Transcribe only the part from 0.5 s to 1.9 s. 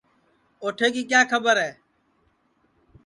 اوٹھے کی کیا کھٻر ہے